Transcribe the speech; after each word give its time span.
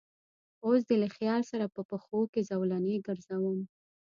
اوس 0.65 0.81
دې 0.87 0.95
له 1.03 1.07
خیال 1.15 1.41
سره 1.51 1.65
په 1.75 1.81
پښو 1.89 2.19
کې 2.33 2.41
زولنې 2.49 2.95
ګرځوم 3.07 3.59